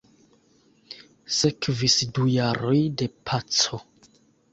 [1.39, 3.81] Sekvis du jaroj de paco.